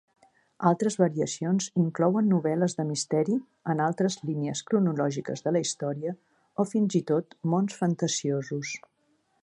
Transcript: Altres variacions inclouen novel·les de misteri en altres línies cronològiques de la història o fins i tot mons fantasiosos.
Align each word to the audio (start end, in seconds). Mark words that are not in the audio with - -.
Altres 0.67 0.95
variacions 1.01 1.67
inclouen 1.81 2.31
novel·les 2.35 2.75
de 2.79 2.85
misteri 2.93 3.35
en 3.73 3.83
altres 3.89 4.17
línies 4.31 4.65
cronològiques 4.71 5.47
de 5.49 5.55
la 5.55 5.63
història 5.67 6.15
o 6.65 6.67
fins 6.75 7.01
i 7.03 7.07
tot 7.13 7.41
mons 7.55 7.81
fantasiosos. 7.85 8.75